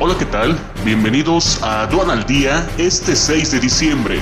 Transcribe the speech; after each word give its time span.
Hola, 0.00 0.16
¿qué 0.18 0.24
tal? 0.24 0.58
Bienvenidos 0.84 1.62
a 1.62 1.82
Aduana 1.82 2.14
al 2.14 2.26
Día 2.26 2.68
este 2.78 3.14
6 3.14 3.52
de 3.52 3.60
diciembre. 3.60 4.18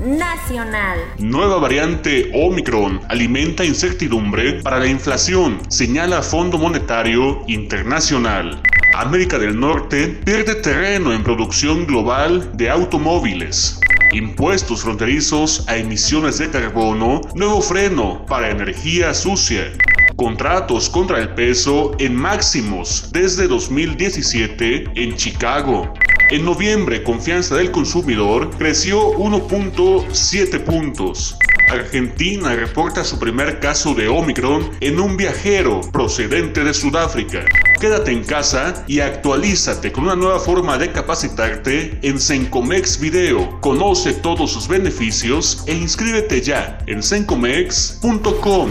Nacional. 0.00 1.00
Nueva 1.18 1.58
variante 1.58 2.30
Omicron 2.32 3.00
alimenta 3.08 3.64
incertidumbre 3.64 4.62
para 4.62 4.78
la 4.78 4.86
inflación, 4.86 5.60
señala 5.68 6.22
Fondo 6.22 6.56
Monetario 6.56 7.42
Internacional. 7.48 8.62
América 8.94 9.40
del 9.40 9.58
Norte 9.58 10.06
pierde 10.24 10.54
terreno 10.54 11.12
en 11.12 11.24
producción 11.24 11.84
global 11.84 12.56
de 12.56 12.70
automóviles. 12.70 13.80
Impuestos 14.12 14.82
fronterizos 14.82 15.68
a 15.68 15.76
emisiones 15.76 16.38
de 16.38 16.48
carbono, 16.48 17.22
nuevo 17.34 17.60
freno 17.60 18.24
para 18.26 18.50
energía 18.50 19.12
sucia 19.14 19.72
contratos 20.18 20.90
contra 20.90 21.20
el 21.20 21.28
peso 21.34 21.92
en 22.00 22.16
máximos 22.16 23.08
desde 23.12 23.46
2017 23.46 24.90
en 24.96 25.14
Chicago. 25.14 25.94
En 26.30 26.44
noviembre, 26.44 27.04
confianza 27.04 27.54
del 27.54 27.70
consumidor 27.70 28.50
creció 28.58 29.12
1.7 29.12 30.64
puntos. 30.64 31.38
Argentina 31.70 32.54
reporta 32.56 33.04
su 33.04 33.18
primer 33.20 33.60
caso 33.60 33.94
de 33.94 34.08
Omicron 34.08 34.68
en 34.80 34.98
un 34.98 35.16
viajero 35.16 35.82
procedente 35.92 36.64
de 36.64 36.74
Sudáfrica. 36.74 37.44
Quédate 37.80 38.10
en 38.10 38.24
casa 38.24 38.84
y 38.88 38.98
actualízate 38.98 39.92
con 39.92 40.04
una 40.04 40.16
nueva 40.16 40.40
forma 40.40 40.78
de 40.78 40.90
capacitarte 40.90 42.00
en 42.02 42.18
Sencomex 42.18 42.98
Video. 42.98 43.60
Conoce 43.60 44.14
todos 44.14 44.50
sus 44.50 44.66
beneficios 44.66 45.62
e 45.66 45.74
inscríbete 45.74 46.40
ya 46.40 46.78
en 46.88 47.04
sencomex.com. 47.04 48.70